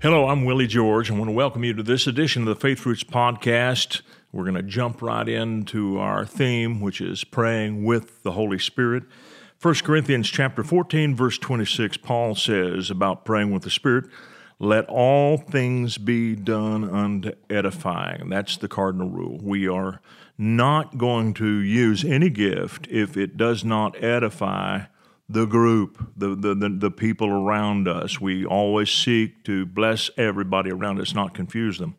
[0.00, 1.10] Hello, I'm Willie George.
[1.10, 4.02] and I want to welcome you to this edition of the Faith Roots podcast.
[4.30, 9.02] We're going to jump right into our theme, which is praying with the Holy Spirit.
[9.60, 14.04] 1 Corinthians chapter 14 verse 26 Paul says about praying with the Spirit,
[14.60, 18.28] let all things be done unto edifying.
[18.28, 19.40] That's the cardinal rule.
[19.42, 20.00] We are
[20.38, 24.82] not going to use any gift if it does not edify
[25.28, 28.20] the group, the, the, the, the, people around us.
[28.20, 31.96] We always seek to bless everybody around us, not confuse them.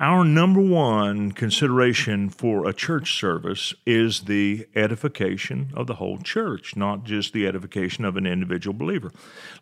[0.00, 6.76] Our number one consideration for a church service is the edification of the whole church,
[6.76, 9.10] not just the edification of an individual believer.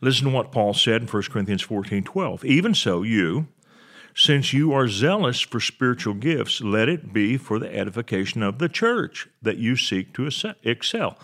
[0.03, 2.45] Listen to what Paul said in 1 Corinthians 14 12.
[2.45, 3.47] Even so, you,
[4.15, 8.69] since you are zealous for spiritual gifts, let it be for the edification of the
[8.69, 10.31] church that you seek to
[10.63, 11.19] excel.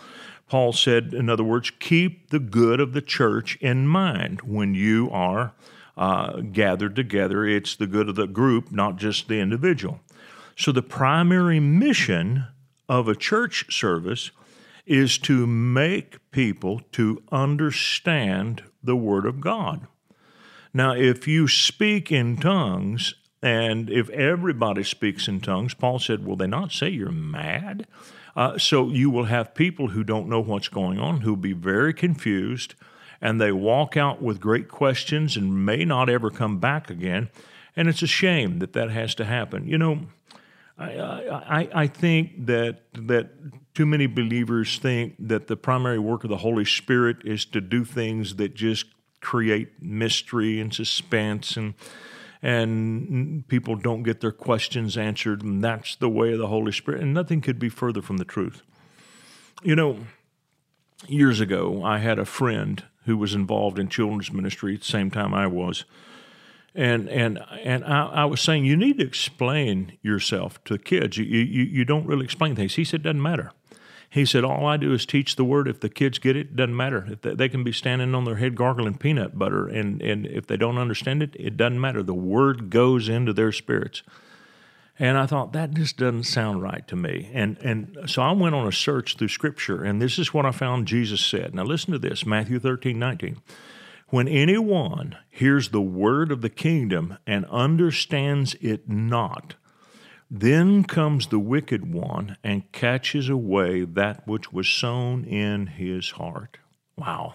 [0.53, 5.09] Paul said, in other words, keep the good of the church in mind when you
[5.11, 5.55] are
[5.97, 7.47] uh, gathered together.
[7.47, 10.01] It's the good of the group, not just the individual.
[10.55, 12.49] So, the primary mission
[12.87, 14.31] of a church service
[14.85, 19.87] is to make people to understand the Word of God.
[20.75, 26.37] Now, if you speak in tongues, and if everybody speaks in tongues, Paul said, Will
[26.37, 27.87] they not say you're mad?
[28.35, 31.53] Uh, so you will have people who don't know what's going on, who will be
[31.53, 32.75] very confused,
[33.21, 37.29] and they walk out with great questions and may not ever come back again.
[37.77, 39.67] And it's a shame that that has to happen.
[39.67, 40.01] You know,
[40.79, 43.31] I, I, I think that that
[43.75, 47.85] too many believers think that the primary work of the Holy Spirit is to do
[47.85, 48.87] things that just
[49.21, 51.75] create mystery and suspense and
[52.43, 57.01] and people don't get their questions answered, and that's the way of the Holy Spirit.
[57.01, 58.63] And nothing could be further from the truth.
[59.63, 59.99] You know,
[61.07, 65.11] years ago, I had a friend who was involved in children's ministry at the same
[65.11, 65.85] time I was.
[66.75, 71.19] And and and I, I was saying you need to explain yourself to kids.
[71.19, 72.77] You, you you don't really explain things.
[72.77, 73.53] He said, it doesn't matter.
[74.13, 75.67] He said, All I do is teach the word.
[75.67, 77.09] If the kids get it, it doesn't matter.
[77.11, 80.47] If they, they, can be standing on their head gargling peanut butter, and, and if
[80.47, 82.03] they don't understand it, it doesn't matter.
[82.03, 84.03] The word goes into their spirits.
[84.99, 87.31] And I thought, that just doesn't sound right to me.
[87.33, 90.51] And, and so I went on a search through Scripture, and this is what I
[90.51, 91.55] found Jesus said.
[91.55, 93.39] Now listen to this Matthew 13, 19.
[94.09, 99.55] When anyone hears the word of the kingdom and understands it not,
[100.35, 106.57] then comes the wicked one and catches away that which was sown in his heart.
[106.97, 107.35] Wow.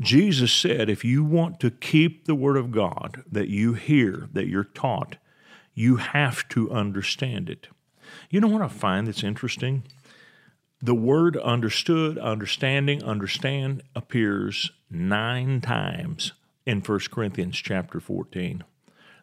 [0.00, 4.46] Jesus said, if you want to keep the Word of God that you hear, that
[4.46, 5.16] you're taught,
[5.74, 7.66] you have to understand it.
[8.30, 9.82] You know what I find that's interesting?
[10.80, 16.32] The word understood, understanding, understand appears nine times
[16.64, 18.62] in 1 Corinthians chapter 14.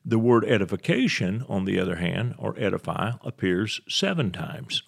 [0.09, 4.84] The word edification, on the other hand, or edify, appears seven times.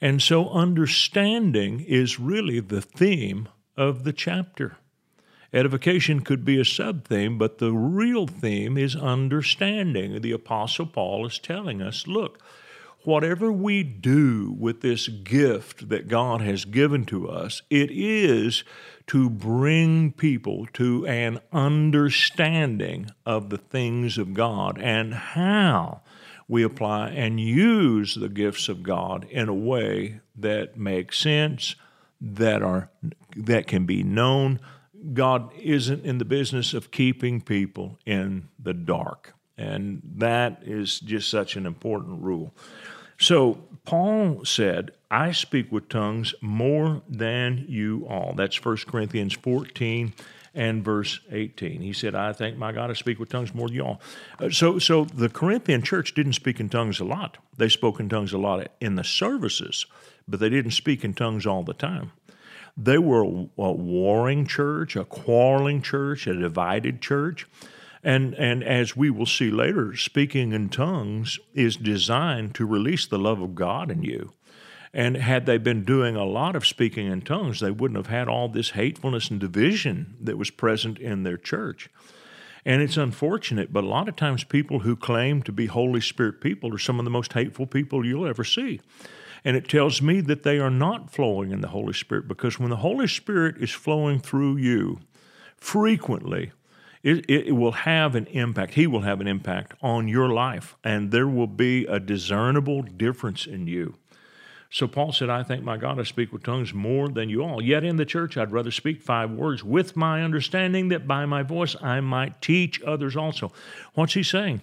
[0.00, 4.76] And so understanding is really the theme of the chapter.
[5.52, 10.20] Edification could be a sub theme, but the real theme is understanding.
[10.20, 12.40] The Apostle Paul is telling us look,
[13.06, 18.64] whatever we do with this gift that God has given to us, it is
[19.08, 26.00] to bring people to an understanding of the things of God and how
[26.48, 31.76] we apply and use the gifts of God in a way that makes sense,
[32.20, 32.90] that are
[33.36, 34.60] that can be known.
[35.12, 39.34] God isn't in the business of keeping people in the dark.
[39.56, 42.54] And that is just such an important rule.
[43.18, 48.34] So Paul said, I speak with tongues more than you all.
[48.34, 50.12] That's 1 Corinthians 14
[50.54, 51.80] and verse 18.
[51.80, 54.00] He said, I thank my God I speak with tongues more than you all.
[54.38, 57.38] Uh, so, so the Corinthian church didn't speak in tongues a lot.
[57.56, 59.86] They spoke in tongues a lot in the services,
[60.26, 62.12] but they didn't speak in tongues all the time.
[62.76, 67.46] They were a warring church, a quarreling church, a divided church.
[68.04, 73.18] And, and as we will see later, speaking in tongues is designed to release the
[73.18, 74.34] love of God in you.
[74.92, 78.28] And had they been doing a lot of speaking in tongues, they wouldn't have had
[78.28, 81.88] all this hatefulness and division that was present in their church.
[82.66, 86.40] And it's unfortunate, but a lot of times people who claim to be Holy Spirit
[86.40, 88.80] people are some of the most hateful people you'll ever see.
[89.44, 92.70] And it tells me that they are not flowing in the Holy Spirit because when
[92.70, 95.00] the Holy Spirit is flowing through you
[95.56, 96.52] frequently,
[97.04, 98.74] it, it, will have an impact.
[98.74, 103.46] He will have an impact on your life, and there will be a discernible difference
[103.46, 103.96] in you.
[104.70, 107.62] So Paul said, I thank my God I speak with tongues more than you all.
[107.62, 111.44] Yet in the church I'd rather speak five words with my understanding that by my
[111.44, 113.52] voice I might teach others also.
[113.92, 114.62] What's he saying?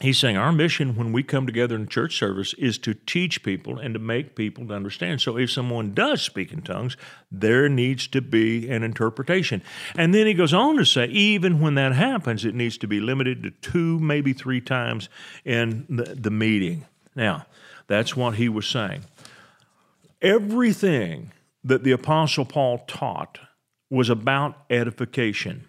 [0.00, 3.80] He's saying our mission when we come together in church service is to teach people
[3.80, 5.20] and to make people to understand.
[5.20, 6.96] So if someone does speak in tongues,
[7.32, 9.60] there needs to be an interpretation.
[9.96, 13.00] And then he goes on to say, even when that happens, it needs to be
[13.00, 15.08] limited to two, maybe three times
[15.44, 16.86] in the, the meeting.
[17.16, 17.46] Now,
[17.88, 19.02] that's what he was saying.
[20.22, 21.32] Everything
[21.64, 23.40] that the Apostle Paul taught
[23.90, 25.66] was about edification.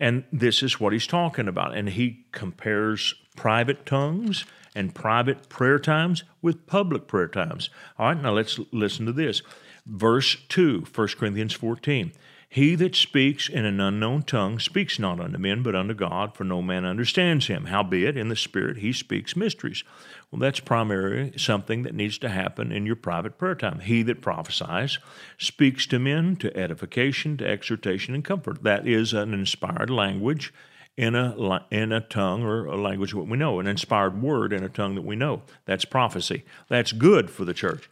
[0.00, 1.76] And this is what he's talking about.
[1.76, 7.70] And he compares private tongues and private prayer times with public prayer times.
[7.98, 9.42] All right, now let's listen to this.
[9.86, 12.12] Verse 2, 1 Corinthians 14.
[12.52, 16.42] He that speaks in an unknown tongue speaks not unto men, but unto God, for
[16.42, 17.66] no man understands him.
[17.66, 19.84] Howbeit, in the Spirit he speaks mysteries.
[20.30, 23.78] Well, that's primarily something that needs to happen in your private prayer time.
[23.78, 24.98] He that prophesies
[25.38, 28.64] speaks to men to edification, to exhortation, and comfort.
[28.64, 30.52] That is an inspired language
[30.96, 34.64] in a in a tongue or a language what we know, an inspired word in
[34.64, 35.42] a tongue that we know.
[35.66, 36.44] That's prophecy.
[36.68, 37.88] That's good for the church.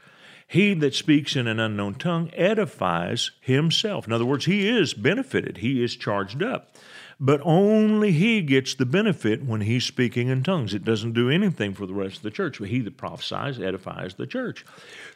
[0.49, 4.07] He that speaks in an unknown tongue edifies himself.
[4.07, 6.75] In other words, he is benefited, he is charged up.
[7.21, 10.73] But only he gets the benefit when he's speaking in tongues.
[10.73, 12.61] It doesn't do anything for the rest of the church.
[12.61, 14.65] But he that prophesies edifies the church.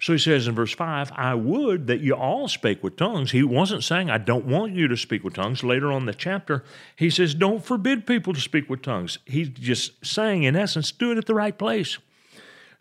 [0.01, 3.31] So he says in verse 5, I would that you all spake with tongues.
[3.31, 5.63] He wasn't saying, I don't want you to speak with tongues.
[5.63, 6.65] Later on the chapter,
[6.97, 9.19] he says, Don't forbid people to speak with tongues.
[9.25, 11.99] He's just saying, in essence, do it at the right place.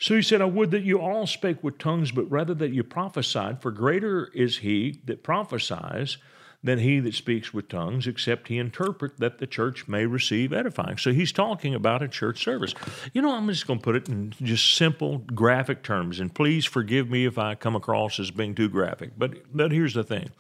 [0.02, 2.84] So he said, I would that you all spake with tongues, but rather that you
[2.84, 6.18] prophesied, for greater is he that prophesies
[6.64, 10.98] than he that speaks with tongues, except he interpret that the church may receive edifying.
[10.98, 12.74] So he's talking about a church service.
[13.14, 16.66] You know, I'm just going to put it in just simple graphic terms, and please
[16.66, 20.32] forgive me if I come across as being too graphic, but, but here's the thing.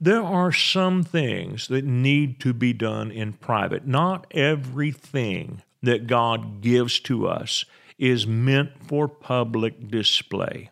[0.00, 3.84] There are some things that need to be done in private.
[3.84, 7.64] Not everything that God gives to us
[8.02, 10.68] is meant for public display.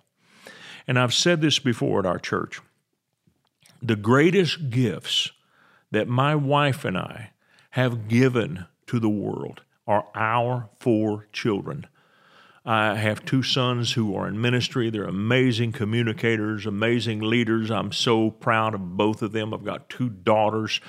[0.88, 2.60] And I've said this before at our church.
[3.80, 5.30] The greatest gifts
[5.92, 7.30] that my wife and I
[7.70, 11.86] have given to the world are our four children.
[12.64, 14.90] I have two sons who are in ministry.
[14.90, 17.70] They're amazing communicators, amazing leaders.
[17.70, 19.54] I'm so proud of both of them.
[19.54, 20.80] I've got two daughters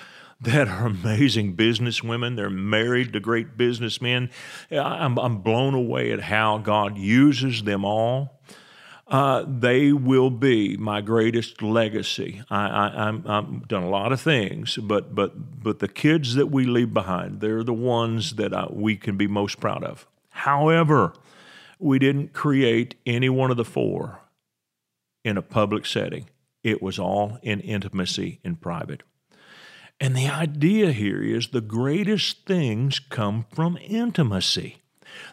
[0.42, 2.36] that are amazing businesswomen.
[2.36, 4.30] They're married to great businessmen.
[4.72, 8.42] I'm, I'm blown away at how God uses them all.
[9.08, 12.42] Uh, they will be my greatest legacy.
[12.50, 16.94] I, have done a lot of things, but but but the kids that we leave
[16.94, 20.08] behind, they're the ones that I, we can be most proud of.
[20.30, 21.14] However,
[21.78, 24.22] we didn't create any one of the four
[25.26, 26.30] in a public setting.
[26.64, 29.04] It was all in intimacy in private.
[30.02, 34.78] And the idea here is the greatest things come from intimacy.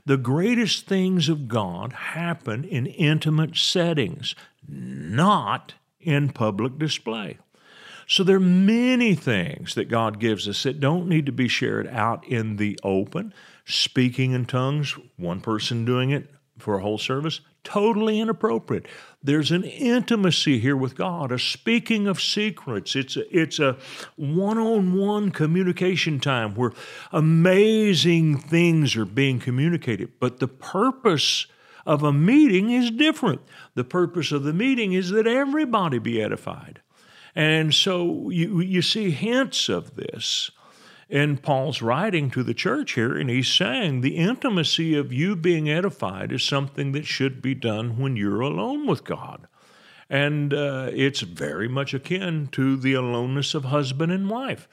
[0.05, 4.35] The greatest things of God happen in intimate settings,
[4.69, 7.39] not in public display.
[8.07, 11.87] So there are many things that God gives us that don't need to be shared
[11.87, 13.33] out in the open.
[13.65, 18.87] Speaking in tongues, one person doing it for a whole service, totally inappropriate.
[19.23, 22.95] There's an intimacy here with God, a speaking of secrets.
[22.95, 23.77] It's a, it's a
[24.17, 26.73] one-on-one communication time where
[27.13, 30.13] amazing things are being communicated.
[30.21, 31.47] But the purpose
[31.87, 33.41] of a meeting is different.
[33.75, 36.81] The purpose of the meeting is that everybody be edified.
[37.35, 40.51] And so you, you see hints of this
[41.09, 45.71] in Paul's writing to the church here, and he's saying the intimacy of you being
[45.71, 49.47] edified is something that should be done when you're alone with God.
[50.11, 54.69] And uh, it's very much akin to the aloneness of husband and wife.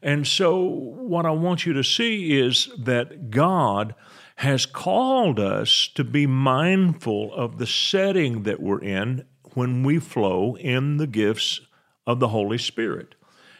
[0.00, 3.94] And so, what I want you to see is that God
[4.36, 10.56] has called us to be mindful of the setting that we're in when we flow
[10.56, 11.60] in the gifts
[12.06, 13.16] of the Holy Spirit.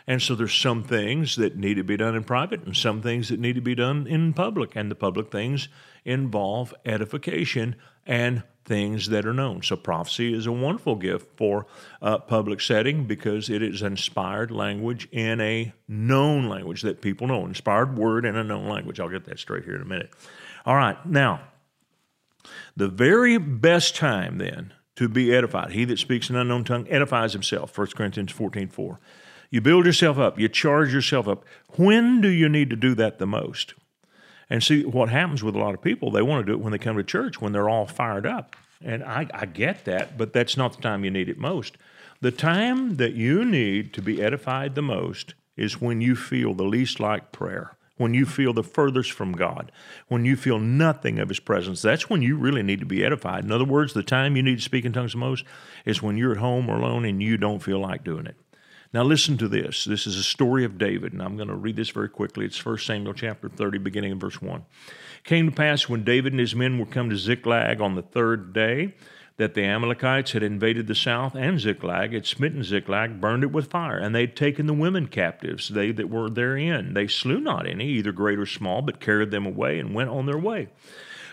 [0.09, 3.29] And so there's some things that need to be done in private and some things
[3.29, 4.75] that need to be done in public.
[4.75, 5.69] And the public things
[6.03, 9.63] involve edification and things that are known.
[9.63, 11.67] So prophecy is a wonderful gift for
[12.01, 17.45] a public setting because it is inspired language in a known language that people know.
[17.45, 18.99] Inspired word in a known language.
[19.01, 20.11] I'll get that straight here in a minute.
[20.65, 21.43] All right, now,
[22.75, 25.73] the very best time then to be edified.
[25.73, 27.77] He that speaks an unknown tongue edifies himself.
[27.77, 28.99] 1 Corinthians 14 4.
[29.51, 31.45] You build yourself up, you charge yourself up.
[31.77, 33.75] When do you need to do that the most?
[34.51, 36.73] And see, what happens with a lot of people, they want to do it when
[36.73, 38.57] they come to church, when they're all fired up.
[38.83, 41.77] And I, I get that, but that's not the time you need it most.
[42.21, 46.65] The time that you need to be edified the most is when you feel the
[46.65, 49.73] least like prayer, when you feel the furthest from God,
[50.07, 51.83] when you feel nothing of His presence.
[51.83, 53.45] That's when you really need to be edified.
[53.45, 55.45] In other words, the time you need to speak in tongues the most
[55.85, 58.37] is when you're at home or alone and you don't feel like doing it.
[58.91, 59.85] Now, listen to this.
[59.85, 62.47] This is a story of David, and I'm going to read this very quickly.
[62.47, 64.61] It's 1 Samuel chapter 30, beginning in verse 1.
[64.61, 68.03] It came to pass when David and his men were come to Ziklag on the
[68.03, 68.95] third day
[69.37, 73.71] that the Amalekites had invaded the south, and Ziklag had smitten Ziklag, burned it with
[73.71, 76.95] fire, and they had taken the women captives, they that were therein.
[76.95, 80.25] They slew not any, either great or small, but carried them away and went on
[80.25, 80.69] their way.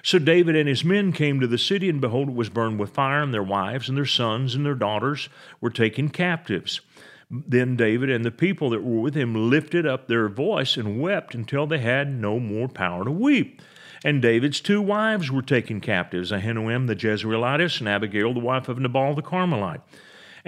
[0.04, 2.94] So David and his men came to the city, and behold, it was burned with
[2.94, 5.30] fire, and their wives and their sons and their daughters
[5.62, 6.82] were taken captives.
[7.30, 11.34] Then David and the people that were with him lifted up their voice and wept
[11.34, 13.62] until they had no more power to weep.
[14.04, 18.78] And David's two wives were taken captives Ahinoam the Jezreelitess and Abigail the wife of
[18.78, 19.82] Nabal the Carmelite.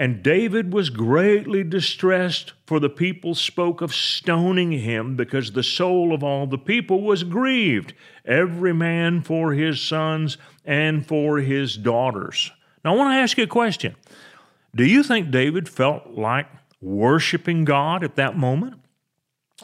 [0.00, 6.14] And David was greatly distressed, for the people spoke of stoning him, because the soul
[6.14, 7.94] of all the people was grieved,
[8.24, 12.52] every man for his sons and for his daughters.
[12.84, 13.96] Now, I want to ask you a question.
[14.72, 16.46] Do you think David felt like
[16.80, 18.80] worshiping God at that moment?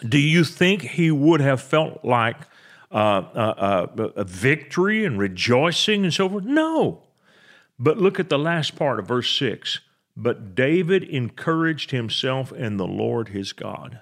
[0.06, 2.36] Do you think he would have felt like
[2.90, 2.94] uh,
[3.34, 6.44] uh, uh, a victory and rejoicing and so forth?
[6.44, 7.02] No.
[7.78, 9.80] But look at the last part of verse 6.
[10.16, 14.00] But David encouraged himself in the Lord his God.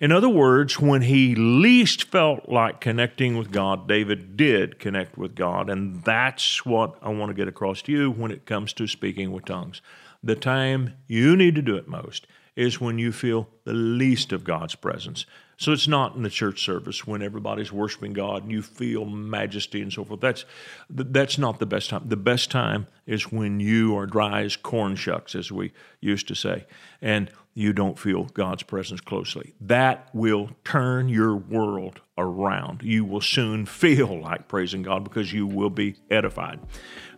[0.00, 5.34] In other words, when he least felt like connecting with God, David did connect with
[5.34, 5.68] God.
[5.68, 9.32] And that's what I want to get across to you when it comes to speaking
[9.32, 9.82] with tongues.
[10.22, 14.44] The time you need to do it most is when you feel the least of
[14.44, 15.26] God's presence.
[15.56, 19.80] So it's not in the church service when everybody's worshiping God and you feel majesty
[19.80, 20.20] and so forth.
[20.20, 20.44] That's
[20.90, 22.04] that's not the best time.
[22.06, 26.34] The best time is when you are dry as corn shucks, as we used to
[26.34, 26.66] say,
[27.00, 29.54] and you don't feel God's presence closely.
[29.60, 32.82] That will turn your world around.
[32.82, 36.58] You will soon feel like praising God because you will be edified.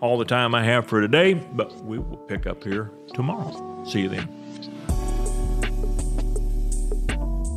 [0.01, 3.85] All the time I have for today, but we will pick up here tomorrow.
[3.87, 4.46] See you then.